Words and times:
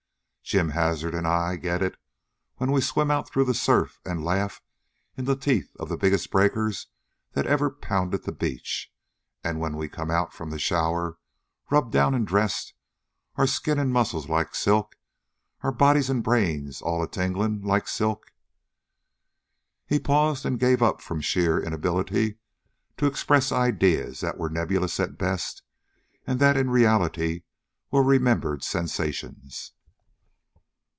Jim 0.43 0.71
Hazard 0.71 1.15
an' 1.15 1.25
I 1.25 1.55
get 1.55 1.81
it 1.81 1.95
when 2.57 2.73
we 2.73 2.81
swim 2.81 3.09
out 3.09 3.29
through 3.29 3.45
the 3.45 3.53
surf 3.53 4.01
an' 4.05 4.21
laugh 4.21 4.61
in 5.15 5.23
the 5.23 5.37
teeth 5.37 5.73
of 5.79 5.87
the 5.87 5.95
biggest 5.95 6.29
breakers 6.29 6.87
that 7.31 7.47
ever 7.47 7.69
pounded 7.69 8.23
the 8.23 8.33
beach, 8.33 8.91
an' 9.45 9.59
when 9.59 9.77
we 9.77 9.87
come 9.87 10.11
out 10.11 10.33
from 10.33 10.49
the 10.49 10.59
shower, 10.59 11.17
rubbed 11.69 11.93
down 11.93 12.13
and 12.13 12.27
dressed, 12.27 12.73
our 13.37 13.47
skin 13.47 13.79
an' 13.79 13.93
muscles 13.93 14.27
like 14.27 14.53
silk, 14.53 14.97
our 15.61 15.71
bodies 15.71 16.09
an' 16.09 16.19
brains 16.19 16.81
all 16.81 17.01
a 17.01 17.07
tinglin' 17.07 17.61
like 17.63 17.87
silk...." 17.87 18.33
He 19.87 19.99
paused 19.99 20.45
and 20.45 20.59
gave 20.59 20.83
up 20.83 21.01
from 21.01 21.21
sheer 21.21 21.63
inability 21.63 22.39
to 22.97 23.05
express 23.05 23.53
ideas 23.53 24.19
that 24.19 24.37
were 24.37 24.49
nebulous 24.49 24.99
at 24.99 25.17
best 25.17 25.63
and 26.27 26.41
that 26.41 26.57
in 26.57 26.69
reality 26.69 27.43
were 27.89 28.03
remembered 28.03 28.65
sensations. 28.65 29.71